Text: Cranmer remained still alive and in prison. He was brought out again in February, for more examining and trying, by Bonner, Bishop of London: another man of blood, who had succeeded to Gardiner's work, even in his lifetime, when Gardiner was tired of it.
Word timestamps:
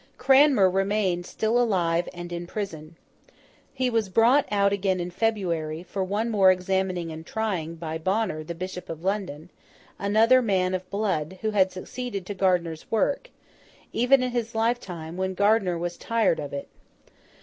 Cranmer 0.17 0.67
remained 0.67 1.27
still 1.27 1.61
alive 1.61 2.09
and 2.11 2.33
in 2.33 2.47
prison. 2.47 2.95
He 3.71 3.87
was 3.87 4.09
brought 4.09 4.47
out 4.49 4.73
again 4.73 4.99
in 4.99 5.11
February, 5.11 5.83
for 5.83 6.03
more 6.07 6.49
examining 6.51 7.11
and 7.11 7.23
trying, 7.23 7.75
by 7.75 7.99
Bonner, 7.99 8.43
Bishop 8.43 8.89
of 8.89 9.03
London: 9.03 9.51
another 9.99 10.41
man 10.41 10.73
of 10.73 10.89
blood, 10.89 11.37
who 11.43 11.51
had 11.51 11.71
succeeded 11.71 12.25
to 12.25 12.33
Gardiner's 12.33 12.89
work, 12.89 13.29
even 13.93 14.23
in 14.23 14.31
his 14.31 14.55
lifetime, 14.55 15.17
when 15.17 15.35
Gardiner 15.35 15.77
was 15.77 15.97
tired 15.97 16.39
of 16.39 16.51
it. 16.51 16.67